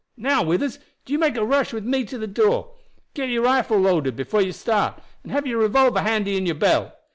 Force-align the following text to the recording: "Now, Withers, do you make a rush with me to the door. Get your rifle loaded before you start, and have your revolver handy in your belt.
"Now, 0.17 0.41
Withers, 0.41 0.79
do 1.05 1.13
you 1.13 1.19
make 1.19 1.37
a 1.37 1.45
rush 1.45 1.73
with 1.73 1.85
me 1.85 2.05
to 2.05 2.17
the 2.17 2.25
door. 2.25 2.71
Get 3.13 3.29
your 3.29 3.43
rifle 3.43 3.77
loaded 3.77 4.15
before 4.15 4.41
you 4.41 4.51
start, 4.51 4.97
and 5.21 5.31
have 5.31 5.45
your 5.45 5.59
revolver 5.59 6.01
handy 6.01 6.37
in 6.37 6.47
your 6.47 6.55
belt. 6.55 6.91